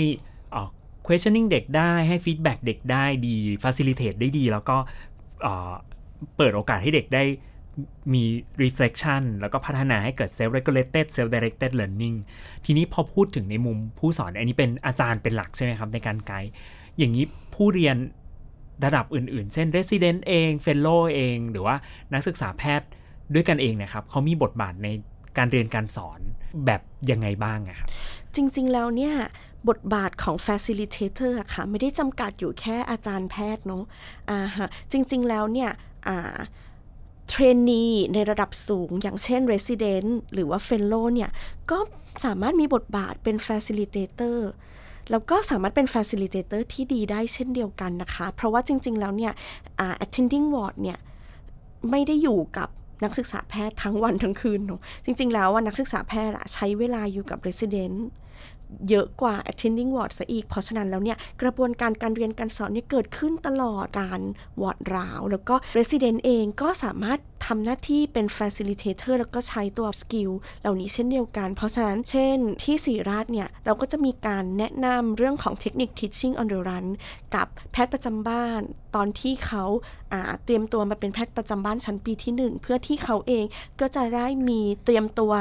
[1.07, 4.77] questioning เด็กได้ให้ feedback เด็กได้ดี facilitate ได้ดี แล้วก็
[6.37, 7.25] เปิดโอกาสให้เด็กได้
[8.15, 8.25] มี
[8.63, 12.17] reflection แล้วก็พัฒนาให้เกิด self regulated self directed learning
[12.65, 16.51] ทีนี้พอพูดถึงในมุมผู้สอนอันนี้เป็นอาจารย์เป็นหลักใช่ไหมครับในการไกด์
[16.99, 17.97] อย่างนี้ผู้เรียน
[18.85, 21.77] ระดับอื่นๆ เช่น resident เอง fellow เอง หรือว่า
[22.13, 22.89] นักศึกษาแพทย์
[23.35, 24.89] ด้วยกันเองนะครับเขามีบทบาทใน
[25.39, 26.21] การเรียนการสอน
[26.67, 26.81] แบบ
[27.11, 27.89] ยังไงบ้างครับ
[28.35, 29.15] จริงๆแล้วเนี่ย
[29.69, 33.85] บทบาทของ facilitator อะค่ะไม่ได้จำกัดอยู่แค่อาจารย์แพทย์เนาะ
[34.31, 35.71] อ่าฮะจริงๆแล้วเนี่ย
[36.09, 36.37] อ่า
[37.29, 41.31] เทรนนีในระดับสูง อย่างเช่น Resident หรือว่า Fellow เนี่ย
[41.71, 41.79] ก็
[42.25, 44.39] สามารถมีบทบาทเป็น Facilitator
[45.11, 49.33] แล้วก็สามารถเป็น Facilitator ที่ดีได้เช่นเดียวกันนะคะ เพราะว่าจริง ๆ แล้วเนี่ย
[50.05, 50.99] attending ward เนี่ย
[51.91, 52.69] ไม่ได้อยู่กับ
[53.05, 57.97] นักศึกษาแพทย์ทั้งวันทั้งคืนเนาะจริง ๆ แล้วว่านักศึกษาแพทย์ใช้เวลาอยู่กับ Resident
[58.89, 64.21] เยอะกว่า attending ward ซะอีก เพราะฉะนั้นแล้วเนี่ย กระบวนการการเรียนการสอนเนี่ยเกิดขึ้นตลอดการ
[64.61, 70.31] ward round แล้วก็ resident เองก็สามารถทำหน้าที่เป็น facilitator แล้วก็ใช้ตัว skill
[70.61, 76.87] เหล่านี้เช่นเดียวกัน เพราะฉะนั้นเช่นที่ศิริราชเนี่ย เราก็จะมีการแนะนำเรื่องของเทคนิค teaching on the run
[77.35, 78.63] กับแพทย์ประจำบ้าน
[78.95, 79.65] ตอนที่เขา
[80.45, 83.45] เตรียมตัวมาเป็นแพทย์ประจำบ้านชั้นปีที่ 1 เพื่อที่เขาเอง
[83.81, 85.33] ก็จะได้มีเตรียมตัว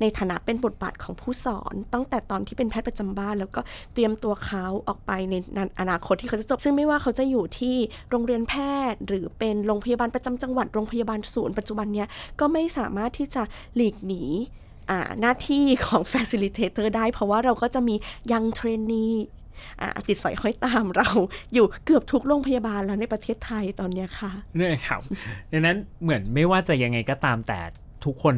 [0.00, 3.60] ในฐานะเป็นบทบาทของผู้สอน ตั้งแต่ตอนที่เป็นแพทย์ประจำบ้าน แล้วก็
[3.94, 5.34] เตรียมตัวเขาออกไปใน
[5.80, 7.76] อนาคตที่เขาจะจบ ซึ่งไม่ว่าเขาจะอยู่ที่
[8.10, 8.54] โรงเรียนแพ
[8.92, 12.08] ทย์ หรือเป็นโรงพยาบาลประจำจังหวัดโรงพยาบาลศูนย์ปัจจุบันเนี้ย
[12.40, 13.42] ก็ไม่สามารถที่จะ
[13.76, 14.22] หลีกหนี
[15.20, 17.94] หน้าที่ของ facilitator ได้ เพราะว่าเราก็จะมี
[18.32, 19.06] ยังเทรนนี
[20.08, 21.08] ติดสอยห้อยตามเรา
[21.54, 25.00] อยู่เกือบทุกโรงพยาบาลแล้วในประเทศไทยตอนนี้ค่ะเนี่ยครับ
[25.52, 27.60] ดังนั้นเหมือนไม่ว่าจะยังไงก็ตามแต่
[28.04, 28.34] ทุกคน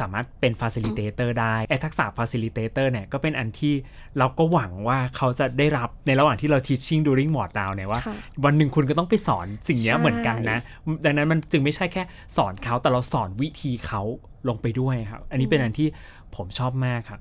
[0.00, 3.74] สามารถเป็น facilitator ได้ไอ้ทักษะ facilitator เนี่ยก็เป็นอันที่
[4.18, 8.00] เราก็หวังว่าเขาจะได้รับในระหว่างที่เรา teaching during m o d down เนี่ยว่า
[8.44, 10.58] วันหนึ่งคุณก็ต้องไปสอนสิ่งนี้เหมือนกันนะ
[11.04, 12.02] ดังนั้นมันจึงไม่ใช่แค่
[12.36, 14.02] สอนเขาแต่เราสอนวิธีเขา
[14.48, 15.88] ลงไปด้วยครับ อันนี้เป็นอันที่
[16.36, 17.20] ผมชอบมากครับ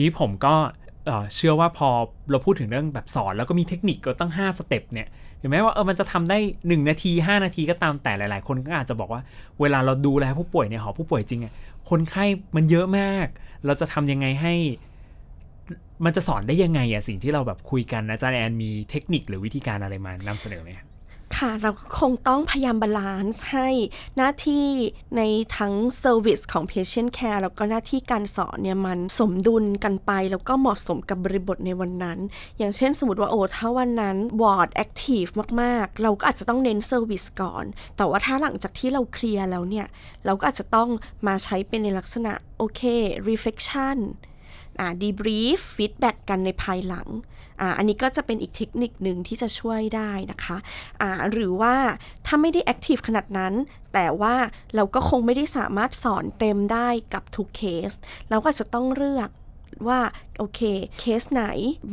[0.00, 0.54] นี้ผมก็
[1.34, 1.88] เชื่อว่าพอ
[2.30, 5.08] เราพูดถึงเรื่องแบบสอนแล้วก็มีเทคนิคก็ตั้ง 5 สเต็ปเนี่ย
[5.40, 9.22] ถึงแม้ว่าเออมันจะทำได้ 1 นาที 5 นาทีก็ตามแต่หลาย ๆ คนก็อาจจะบอกว่า
[9.60, 11.52] เวลาเราดูแลผู้ป่วยในหอผู้ป่วยจริงอะ
[11.90, 12.24] คนไข้
[12.56, 13.26] มันเยอะมาก
[13.66, 14.54] เราจะทำยังไงให้
[16.04, 20.70] มันจะสอนได้ยังไงอะสิ่งที่เราแบบคุยกันอาจารย์แอนมีเทคนิคหรือวิธีการอะไรมานำเสนอไหม
[21.40, 23.68] ค่ะเราคงต้องพยายาม balance ให้
[24.16, 24.66] หน้าที่
[25.16, 25.22] ใน
[25.56, 32.18] ทั้ง service ของ patient care แล้วก็หน้าที่การสอนเนี่ยมันสมดุลกันไป แล้วก็เหมาะสมกับบริบทในวันนั้น
[32.58, 35.24] อย่างเช่นสมมติว่าโอ้ถ้าวันนั้น ward active
[35.62, 37.64] มากๆ เราก็อาจจะต้องเน้น service ก่อน
[37.96, 39.86] แต่ว่าถ้าหลังจากที่เราเคลียร์แล้วเนี่ย
[40.26, 40.88] เราก็อาจจะต้อง
[41.26, 42.82] มาใช้เป็นในลักษณะโอเค
[43.28, 43.98] reflection
[45.02, 47.08] debrief feedback กันในภายหลัง
[47.60, 51.74] ออันนี้ก็จะเป็นอีกเทคนิคหนึ่งที่จะช่วยได้นะคะะหรือว่า
[52.26, 53.54] ถ้าไม่ได้ active ขนาดนั้น
[53.94, 54.34] แต่ว่า
[54.74, 57.92] เราก็คงไม่ได้สามารถสอนเต็มได้กับทุกเคส
[58.30, 59.30] เราก็จะต้องเลือก
[59.88, 60.00] ว่า
[60.38, 60.60] โอเค
[60.98, 61.44] เคสไหน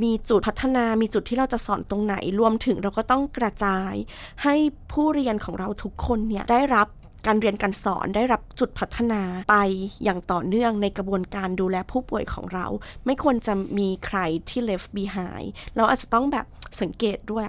[0.04, 3.94] มีจุดพัฒนามีจุดที่เราจะสอนตรงไหน รวมถึงเราก็ต้องกระจาย
[4.44, 4.56] ให้
[4.92, 6.88] ผู้เรียนของเราทุกคนเนี่ย ได้รับ
[7.26, 9.56] การเรียนการสอนได้รับจุดพัฒนาไป
[10.04, 12.66] อย่างต่อเนื่องในกระบวนการดูแลผู้ป่วยของเรา
[13.06, 16.46] ไม่ควรจะมีใครที่ left behind เราอาจจะต้องแบบ
[16.82, 17.46] สังเกตด้วย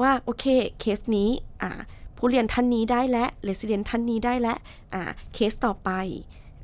[0.00, 0.44] ว่าโอเค
[0.80, 1.30] เคสนี้
[1.62, 1.70] อ่า
[2.16, 4.54] ผู้เรียนท่านนี้ได้และเลสเดนท่านนี้ได้และ
[4.94, 5.90] อ่าเคสต่อไป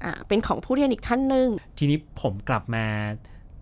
[0.04, 2.84] อ่าเป็นของผู้เรียนอีกท่านหนึ่งทีนี้ผมกลับมา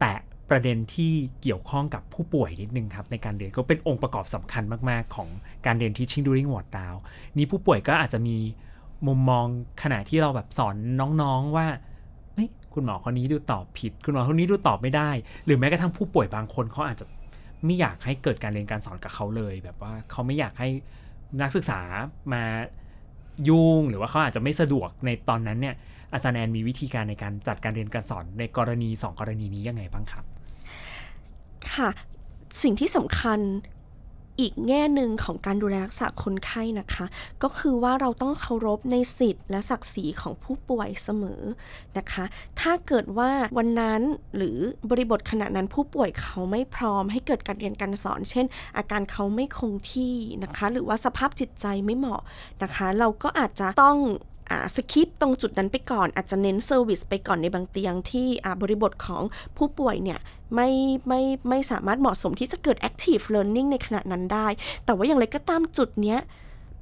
[0.01, 0.15] แตะ
[0.51, 5.29] ประเด็นที่เกี่ยวข้องกับผู้ป่วยนิดนึงครับ ในการเรียนก็เป็นองค์ประกอบสำคัญมาก ๆ ของ
[5.67, 6.99] การเรียน teaching during ward down
[7.37, 8.37] นี่ผู้ป่วยก็อาจจะมี
[9.07, 9.47] มุมมอง
[9.83, 10.75] ขณะที่เราแบบสอน
[11.23, 11.67] น้องๆว่า
[12.35, 15.11] เฮ้ยคุณหมอคนนี้ดูตอบผิด คุณหมอคนนี้ดูตอบไม่ได้
[15.45, 17.07] หรือแม้กระทั่งผู้ป่วยบางคนเขาอาจจะ
[17.65, 20.69] ไม่อยากให้เกิดการเรียนการสอนกับเขาเลย แบบว่าเขาไม่อยากให้
[21.41, 21.81] นักศึกษา
[22.33, 22.43] มา
[23.49, 25.75] ยุ่งหรือว่าเขาอาจจะไม่สะดวกในตอนนั้นเนี่ย
[26.13, 30.25] อาจารย์แอนมีวิธีการในการจัดการเรียนการสอนในกรณี 2 กรณีนี้ยังไงบ้างครับ
[31.73, 31.89] ค่ะ
[32.63, 33.41] สิ่งที่สำคัญ
[34.41, 37.07] อีกแง่หนึ่งของการดูแลรักษาคนไข้นะคะ
[37.43, 41.43] ก็คือว่าเราต้องเคารพในสิทธิ์และศักดิ์ศรีของผู้ป่วยเสมอ
[41.99, 42.25] นะคะ
[42.61, 44.01] ถ้าเกิดว่าวันนั้น
[44.37, 44.59] หรือ
[44.91, 52.23] บริบทขณะนั้นผู้ป่วยเขาไม่พร้อมให้เกิดการเรียนการสอน เช่น อาการเขาไม่คงที่นะคะ หรือว่าสภาพจิตใจไม่เหมาะ
[52.63, 53.99] นะคะ เราก็อาจจะต้อง
[54.77, 58.29] skip ตรงจุดนั้นไปก่อนอาจจะเน้น service ไปก่อนในบางเตียงที่
[58.63, 59.23] บริบทของ
[59.57, 60.19] ผู้ป่วยเนี่ย
[60.55, 60.71] ไม่
[61.09, 64.47] ไม่ไม่สามารถเหมาะสมที่จะเกิด active learning ในขณะนั้นได้
[64.85, 66.21] แต่ว่าอย่างไรก็ตามจุดเนี้ย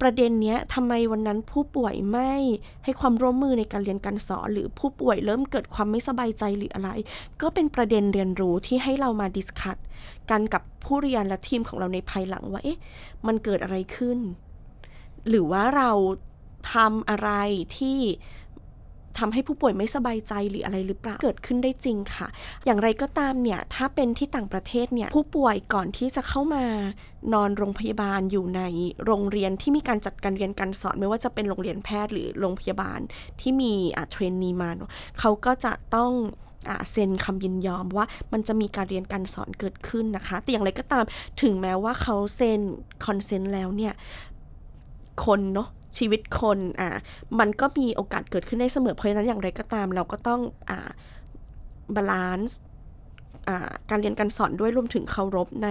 [0.01, 2.33] ประเด็นเนี้ยทำไมวันนั้นผู้ป่วยไม่
[2.83, 6.89] ให้ความร่วมมือในการเรียนการสอน หรือผู้ป่วยเริ่มเกิดความไม่สบายใจหรืออะไร
[7.41, 9.77] ก็เป็นประเด็นเรียนรู้ที่ให้เรามาดิสคัต
[10.29, 12.79] กันกับผู้เรียนและทีมของเราในภายหลังว่าเอ๊ะ
[13.27, 14.19] มันเกิดอะไรขึ้น
[15.29, 15.91] หรือว่าเรา
[16.73, 17.29] ทำอะไร
[17.77, 17.99] ที่
[19.19, 22.27] ทำให้ผู้ป่วยไม่สบายใจหรืออะไรหรือเปล่าเกิดขึ้นได้จริงค่ะ
[22.65, 26.65] อย่างไรก็ตามเนี่ย ถ้าเป็นที่ต่างประเทศเนี่ย ผู้ป่วยก่อนที่จะเข้ามา
[27.33, 28.61] นอนโรงพยาบาลอยู่ใน
[29.05, 32.99] โรงเรียนที่มีการจัดการเรียนการสอน ไม่ว่าจะเป็นโรงเรียนแพทย์หรือโรงพยาบาล
[33.41, 33.73] ที่มี
[34.11, 34.69] เทรนนีมา
[35.19, 36.11] เขาก็จะต้อง
[36.91, 41.05] เซ็นคำยินยอมว่ามันจะมีการเรียนการสอนเกิดขึ้นนะคะ แต่อย่างไรก็ตาม
[41.41, 42.61] ถึงแม้ว่าเขาเซ็น
[43.05, 43.93] consent แล้วเนี่ย
[45.25, 46.89] คนเนาะ ชีวิตคนอ่า
[47.39, 50.89] มันก็มีโอกาสเกิดขึ้นได้เสมอเพราะฉะนั้นอย่างไรก็ตาม เราก็ต้องอ่า
[51.95, 52.59] balance
[53.89, 55.69] การเรียนการสอนด้วยรวมถึงเคารพใน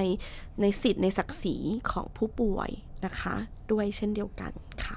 [0.61, 1.56] ในสิทธิ์ในศักดิ์ศรี
[1.90, 2.70] ของผู้ป่วย
[3.04, 3.35] นะคะ
[3.72, 4.53] ด้วยเช่นเดียวกัน
[4.85, 4.96] ค่ะ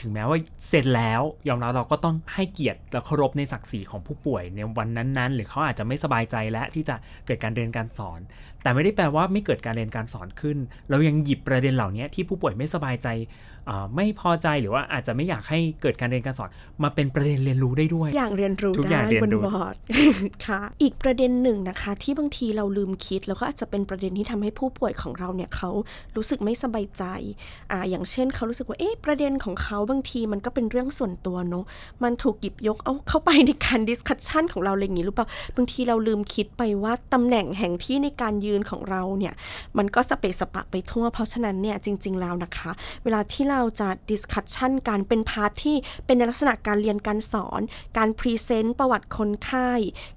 [0.00, 0.38] ถึงแม้ว่า
[0.68, 6.94] เซ็นแล้วยอมรับเราก็ต้องให้เกียรติและเคารพในศักดิ์ศรีของผู้ป่วยในวันนั้นๆ หรือเขาอาจจะไม่สบายใจและที่จะ
[7.26, 8.20] เกิดการเรียนการสอน
[8.62, 10.58] แต่ไม่ได้แปลว่าไม่เกิดการเรียนการสอนขึ้น
[10.90, 13.08] เรายังหยิบประเด็นเหล่านี้ที่ผู้ป่วยไม่สบายใจ
[13.96, 16.50] ไม่พอใจหรือว่าอาจจะไม่อยากให้เกิดการเรียนการสอน
[16.82, 19.74] มาเป็นประเด็นเรียนรู้ได้ด้วย อย่างเรียนรู้ได้บนบอร์ด
[20.46, 25.70] ค่ะ อีกประเด็นหนึ่งนะคะ ที่บางทีเราลืมคิดแล้วก็อาจจะเป็นประเด็นที่ทำให้ผู้ป่วยของเราเนี่ยเขา
[26.16, 27.04] รู้สึกไม่สบายใจ
[27.72, 31.64] อ่าอย่างเช่นเขารู้สึกว่าเอ๊ะประเด็นของเขาบางทีมันก็เป็นเรื่องส่วนตัวเนาะ
[32.02, 39.34] มันถูกหยิบยกเอาเข้าไปในการ discussion ของเราอะไรอย่างนี้หรือเปล่าบางทีเราลืมคิดไปว่าตำแหน่งแห่งที่ในการยืนของเราเนี่ย
[39.78, 42.70] มันก็สะเปะสะปะไปทั่ว เพราะฉะนั้นเนี่ยจริง ๆ แล้วนะคะ
[43.04, 47.60] เวลาที่เราจะ discussion การเป็น part ที่เป็นในลักษณะการเรียนการสอน
[47.96, 49.70] การ present ประวัติคนไข้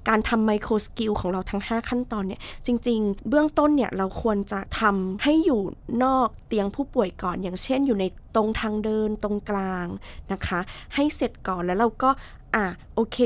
[0.07, 5.61] การทำ microskill ของเราทั้ง 5 ขั้นตอนเนี่ยจริง ๆ เบื้องต้นเนี่ยเราควรจะทำให้อยู่
[6.03, 8.05] นอกเตียงผู้ป่วยก่อนอย่างเช่นอยู่ใน
[8.35, 9.87] ตรงทางเดินตรงกลาง
[10.33, 10.59] นะคะ
[10.95, 12.09] ให้เสร็จก่อนแล้วเราก็
[12.55, 13.19] อะโอเค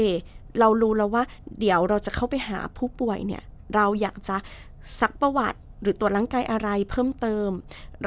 [0.60, 1.24] เรารู้แล้วว่า
[1.60, 3.44] เดี๋ยวเราจะเข้าไปหาผู้ป่วยเนี่ย
[3.76, 4.36] เราอยากจะ
[5.00, 7.50] ซักประวัติหรือตัวร่างกายอะไรเพิ่มเติม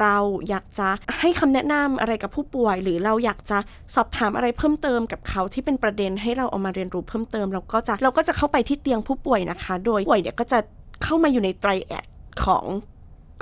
[0.01, 0.17] เรา
[0.49, 0.89] อยากจะ
[1.21, 3.59] ให้คำแนะนำอะไรกับผู้ป่วย หรือเราอยากจะ
[3.95, 10.59] สอบถามอะไรเพิ่มเติมกับเขาที่เป็นประเด็นให้เราเอามาเรียนรู้เพิ่มเติม เราก็จะเราก็จะเข้าไปที่เตียงผู้ป่วยนะคะ โดยป่วยเนี่ยก็จะ
[11.03, 12.05] เข้ามาอยู่ในไตรแอด
[12.45, 12.65] ของ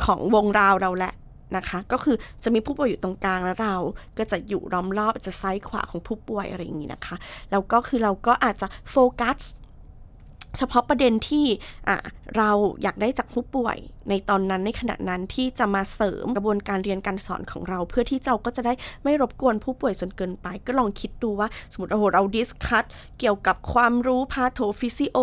[0.04, 1.12] ของวงราวเราแหละ
[1.56, 3.76] นะคะ ก็คือจะมีผู้ป่วยอยู่ตรงกลางแล้วเรา
[4.18, 7.16] ก็จะอยู่ล้อมรอบจะซ้ายขวาของผู้ป่วยอะไรอย่างนี้นะคะ
[7.50, 9.38] แล้วก็คือเราก็อาจจะโฟกัส
[10.58, 11.46] เฉพาะประเด็นที่
[12.36, 12.50] เรา
[12.82, 13.76] อยากได้จากผู้ป่วย
[14.08, 18.72] ในตอนนั้นในขณะนั้นที่จะมาเสริมกระบวนการเรียนการสอนของเรา เพื่อที่เราก็จะได้
[19.04, 22.84] ไม่รบกวนผู้ป่วยจนเกินไป ก็ลองคิดดูว่า สมมติโอ้โหเรา discuss
[23.18, 25.18] เกี่ยวกับความรู้ patho physio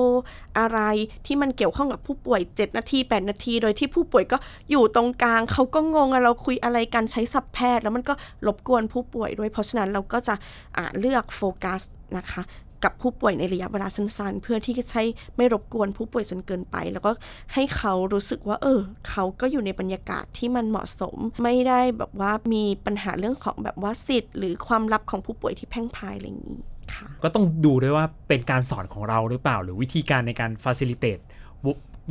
[0.60, 0.80] อะไร
[1.26, 4.38] ที่มันเกี่ยวข้องกับผู้ป่วย 7 นาที 8 นาที โดยที่ผู้ป่วยก็
[4.72, 8.14] อยู่ตรงกลาง เขาก็งงเราคุยอะไรกันใช้สับแพทย์ แล้วมันก็
[8.48, 11.82] รบกวนผู้ป่วยด้วยเพราะฉะนั้นเราก็จะะเลือกโฟกัส
[12.18, 12.42] นะคะ
[12.84, 15.02] กับผู้ป่วยในระยะเวลาสั้นๆ เพื่อที่จะใช้
[15.36, 17.12] ไม่รบกวนผู้ป่วยจนเกินไป แล้วก็
[17.54, 26.60] ให้เขารู้สึกว่า เออ เขาก็อยู่ในบรรยากาศที่มันเหมาะสม ไม่ได้แบบว่ามีปัญหาเรื่องของแบบว่าสิทธิ์ หรือความลับของผู้ป่วยที่แพ่งพายอะไรอย่างนี้
[26.94, 31.20] ค่ะ ก็ต้องดูด้วยว่าเป็นการสอนของเราหรือเปล่า หรือวิธีการในการฟาซิลิเตต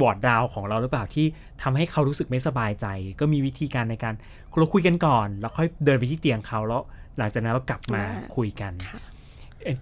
[0.01, 1.27] บอร์ดดาวของเราหรือเปล่าที่
[1.63, 2.87] ทำให้เขารู้สึกไม่สบายใจ
[3.21, 4.15] ก็มีวิธีการในการ
[4.59, 6.83] เราคุยกันก่อน แล้วค่อยเดินไปที่เตียงเขาแล้ว
[7.19, 8.03] หลังจากนั้นเรากลับมา
[8.37, 8.73] คุยกัน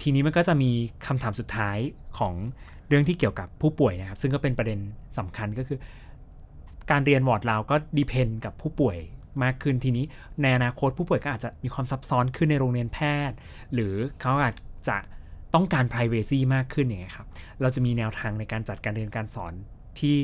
[0.03, 0.71] ทีนี้มันก็จะมี
[1.07, 1.79] คำถามสุดท้าย
[2.19, 2.35] ของ
[2.89, 4.79] เรื่องที่เกี่ยวกับผู้ป่วยนะครับ ซึ่งก็เป็นประเด็น
[5.19, 5.79] สำคัญก็คือ
[6.91, 8.99] การเรียนวอร์ดเราก็ดีเพนกับผู้ป่วย
[9.43, 10.05] มากขึ้นทีนี้
[10.43, 12.99] ในอนาคตผู้ป่วยก็อาจจะมีความซับซ้อนขึ้นในโรงเรียนแพ
[13.31, 13.37] ทย์
[13.75, 14.55] หรือเขาอาจ
[14.89, 14.97] จะ
[15.55, 17.27] ต้องการ p r i เวซีมากขึ้นอย่างเงี้ยครับ
[17.61, 19.53] เราจะมีแนวทางในการจัดการเรียนการสอน
[19.99, 20.17] ที่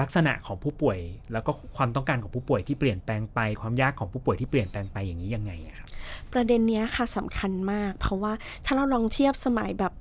[0.00, 0.98] ลักษณะของผู้ป่วย
[1.32, 5.88] แล้วก็ความต้องการของผู้ป่วยที่เปลี่ยนแปลงไป ความยากของผู้ป่วยที่เปลี่ยนแปลงไปอย่างนี้ยังไงครับ
[6.32, 8.32] ประเด็นนี้ค่ะสำคัญมาก เพราะว่า
[8.64, 9.92] ถ้าเราลองเทียบสมัยแบบ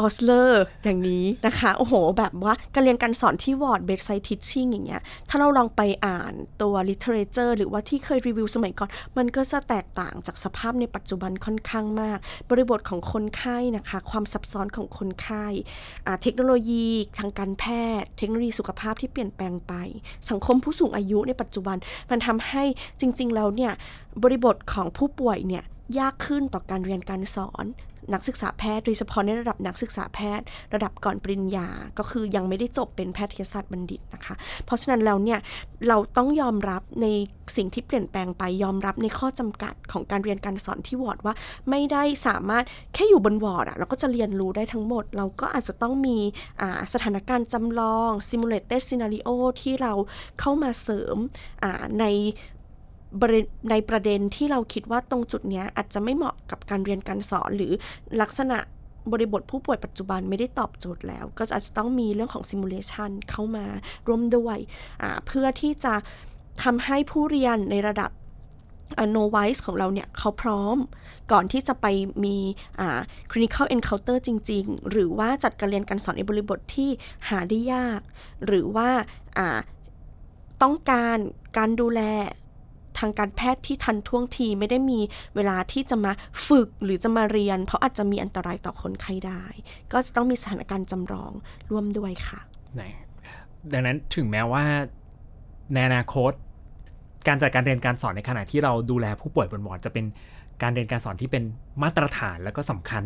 [0.00, 12.18] ออสเลอร์อย่างนี้นะคะ โอ้โห แบบว่าการเรียนการสอนที่ ward bedside teaching อย่างเงี้ย ถ้าเราลองไปอ่านตัว literature หรือว่าที่เคยรีวิวสมัยก่อน มันก็จะแตกต่างจากสภาพในปัจจุบันค่อนข้างมาก
[12.50, 15.46] บริบทของคนไข้นะคะ ความซับซ้อนของคนไข้
[16.22, 16.86] เทคโนโลยี
[17.18, 17.64] ทางการแพ
[18.00, 19.72] ทย์ เทคโนโลยีสุขภาพที่เปลี่ยนแปลงไป
[20.30, 21.76] สังคมผู้สูงอายุในปัจจุบัน
[22.10, 22.64] มันทำให้
[23.00, 23.72] จริง ๆ แล้วเนี่ย
[24.22, 25.64] บริบทของผู้ป่วยเนี่ย
[25.98, 27.66] ยากขึ้นต่อการเรียนการสอน
[28.12, 35.38] นักศึกษาแพทย์โดยเฉพาะในระดับนักศึกษาแพทย์ ระดับก่อนปริญญา ก็คือยังไม่ได้จบเป็นแพทยศาสตร์บัณฑิตนะคะ เพราะฉะนั้นแล้วเนี่ย
[35.88, 37.06] เราต้องยอมรับใน
[37.56, 41.34] สิ่งที่เปลี่ยนแปลงไปยอมรับในข้อจำกัดของการเรียนการสอนที่วอร์ดว่า
[41.70, 42.64] ไม่ได้สามารถ
[42.94, 46.18] แค่อยู่บนวอร์ดอะเราก็จะเรียนรู้ได้ทั้งหมด เราก็อาจจะต้องมี
[46.92, 49.92] สถานการณ์จำลอง simulated scenario ที่เรา
[50.40, 51.16] เข้ามาเสริม
[52.00, 52.04] ใน
[53.70, 57.72] ในประเด็นที่เราคิดว่าตรงจุดนี้อาจจะไม่เหมาะกับการเรียนการสอนหรือ
[58.22, 58.58] ลักษณะ
[59.12, 63.66] บริบทผู้ป่วยปัจจุบันไม่ได้ตอบโจทย์แล้ว ก็อาจจะต้องมีเรื่องของ simulation เข้ามา
[64.08, 64.58] ร่วมด้วย
[65.26, 65.94] เพื่อที่จะ
[66.62, 68.10] ทำให้ผู้เรียนในระดับ
[69.10, 70.76] novice ของเราเนี่ยเขาพร้อม
[71.32, 71.86] ก่อนที่จะไป
[72.24, 72.36] มี
[73.30, 76.90] clinical encounter จริง ๆ หรือว่าจัดการเรียนการสอนในบริบทที่
[77.28, 78.00] หาได้ยาก
[78.46, 78.90] หรือว่า
[80.62, 81.18] ต้องการ
[81.56, 85.00] การดูแลทางการแพทย์ที่ทันท่วงทีไม่ได้มี
[85.34, 86.12] เวลาที่จะมา
[86.46, 89.44] ฝึกหรือจะมาเรียน เพราะอาจจะมีอันตรายต่อคนไข้ได้
[89.92, 91.32] ก็จะต้องมีสถานการณ์จำลอง
[91.70, 92.40] ร่วมด้วยค่ะ
[93.72, 94.64] ดังนั้นถึงแม้ว่า
[95.74, 96.32] ในอนาคต
[97.28, 100.04] การจัดการเรียนการสอนในขณะที่เราดูแลผู้ป่วยบนวอร์ดจะเป็น
[100.62, 101.44] การเรียนการสอนที่เป็น
[101.82, 103.04] มาตรฐานแล้วก็สำคัญ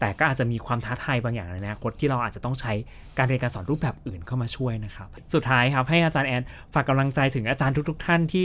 [0.00, 2.72] แต่ก็อาจจะมีความท้าทายบางอย่างในอนาคตที่เราอาจจะต้องใช้
[3.18, 6.42] การเรียนการสอนรูปแบบอื่นเข้ามาช่วยนะครับ สุดท้ายครับให้อาจารย์แอน
[6.74, 8.44] ฝากกำลังใจถึงอาจารย์ทุก ๆ ท่านที่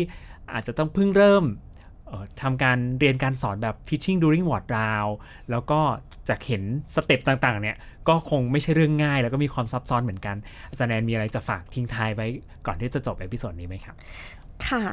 [0.54, 1.46] อาจจะต้องเพิ่งเริ่ม
[2.42, 5.14] ทำการเรียนการสอนแบบ teaching during ward round
[5.52, 5.80] แล้วก็
[6.30, 6.64] จะเห็น
[6.96, 10.36] step ต่างๆ เนี่ย ก็คงไม่ใช่เรื่องง่าย แล้วก็มีความซับซ้อนเหมือนกัน
[10.70, 12.28] อาจารย์แอนมีอะไรจะฝากทิ้งท้ายไว้
[12.66, 13.96] ก่อนที่จะจบ episode นี้ไหมครับ
[14.68, 14.84] ค่ะ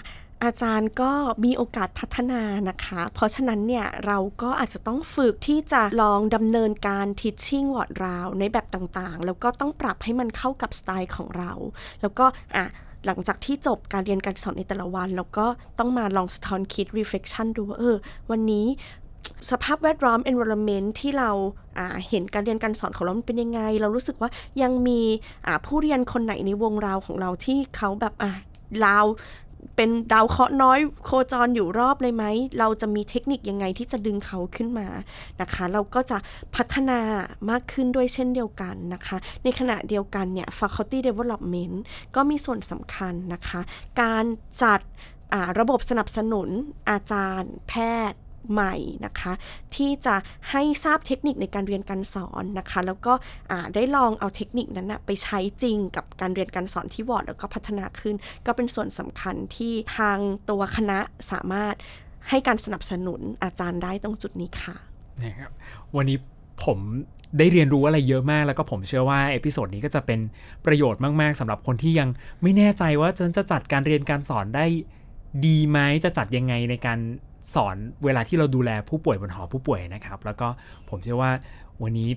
[0.45, 1.13] อาจารย์ก็
[1.45, 11.53] มีโอกาสพัฒนานะคะ เพราะฉะนั้นเนี่ยเราก็อาจจะต้องฝึกที่จะลองดำเนินการ teaching ward round ในแบบต่างๆ แล้วก็ต้องปรับให้มันเข้ากับสไตล์ของเรา
[12.01, 12.67] แล้วก็อะ
[13.07, 15.47] หลังจากที่จบการเรียนการสอนในแต่ละวันแล้วก็
[15.79, 17.97] ต้องมาลองสะท้อนคิด reflection ดูว่าเออ
[18.31, 18.67] วันนี้
[19.51, 21.31] สภาพแวดล้อม environment ที่เรา
[22.09, 24.31] เห็นการเรียนการสอนของเราเป็นยังไง เรารู้สึกว่า
[24.63, 25.01] ยังมี
[25.67, 28.33] ผู้เรียนคนไหนในวงเราของเราที่เขาแบบอ่า
[28.83, 28.99] เรา
[29.81, 32.25] เป็นดาวเคราะห์น้อยโคจรอยู่รอบเลยไหม
[32.59, 34.89] เราจะมีเทคนิคยังไงที่จะดึงเขาขึ้นมา
[35.41, 36.19] นะคะ เราก็จะ
[36.55, 37.01] พัฒนา
[37.51, 41.77] มากขึ้นด้วยเช่นเดียวกันนะคะ ในขณะเดียวกันเนี่ย faculty development
[42.15, 43.61] ก็มีส่วนสำคัญนะคะ
[44.03, 44.25] การ
[44.63, 44.81] จัด
[45.59, 46.49] ระบบสนับสนุน
[46.91, 47.75] อาจารย์ แพ
[48.11, 48.21] ทย์
[48.53, 48.75] ใหม่
[49.07, 49.33] นะคะ
[49.75, 50.15] ที่จะ
[50.51, 53.13] ให้ทราบเทคนิคในการเรียนการสอนนะคะ แล้วก็
[53.75, 58.15] ได้ลองเอาเทคนิคนั้นนะไปใช้จริงกับการเรียนการสอนที่วอร์ดแล้วก็พัฒนาขึ้น
[58.47, 60.19] ก็เป็นส่วนสำคัญที่ทาง
[60.51, 60.99] ตัวคณะ
[61.31, 61.75] สามารถ
[62.29, 64.77] ให้การสนับสนุนอาจารย์ได้ตรงจุดนี้ค่ะ
[65.25, 65.51] นะครับ
[65.97, 66.19] วันนี้
[66.65, 66.79] ผม
[67.39, 70.21] ได้เรียนรู้อะไรเยอะมากแล้วก็ผมเชื่อว่า episode นี้ก็จะเป็น
[70.67, 72.09] ประโยชน์มาก ๆสำหรับคนที่ยัง
[72.43, 74.67] ไม่แน่ใจว่าจะจะจัดการเรียนการสอนได้
[75.47, 76.99] ดีไหมจะจัดยังไงในการ
[77.55, 80.49] สอนเวลาที่เราดูแลผู้ป่วยบนหอผู้ป่วยนะครับ แล้วก็
[80.89, 81.31] ผมเชื่อว่า
[81.83, 82.11] วันนี้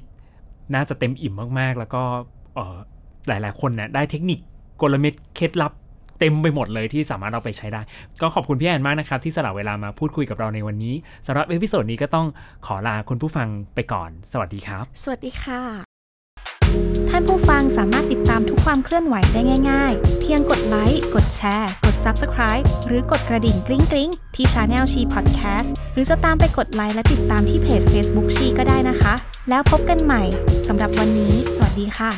[0.74, 2.04] น่าจะเต็มอิ่มมากๆ แล้วก็
[3.28, 4.40] หลายๆ คนเนี่ยได้เทคนิค
[4.82, 5.74] กลเม็ดเคล็ดลับ
[6.20, 7.82] เต็มไปหมดเลยที่สามารถเอาไปใช้ได้
[8.22, 10.94] ก็ขอบคุณพี่แอนมากนะครับ ที่สละเวลามาพูดคุยกับเราในวันนี้
[11.28, 12.28] สำหรับ episode นี้ก็ต้อง
[12.66, 15.91] ขอลาคุณผู้ฟังไปก่อน สวัสดีครับ สวัสดีค่ะ
[17.10, 29.14] ท่านผู้ฟังสามารถติดตามทุกความเคลื่อนไหวได้ง่าย ๆ เพียงกดไลค์ กดแชร์ กด Subscribe หรือกดกระดิ่งกริ๊งกริ๊งที่ Channel ชีพอดแคสต์หรือจะตามไปกดไลค์และติดตามที่เพจ Facebook ชีก็ได้นะคะ
[29.50, 30.24] แล้วพบกันใหม่
[30.68, 32.12] สำหรับวันนี้ สวัสดีค่ะ